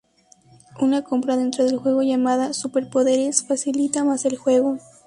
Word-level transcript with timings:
Una 0.79 1.03
compra 1.03 1.37
dentro 1.37 1.63
del 1.63 1.77
juego 1.77 2.01
llamada 2.01 2.53
"Superpoderes" 2.55 3.45
facilita 3.45 4.03
más 4.03 4.25
el 4.25 4.35
juego. 4.35 4.79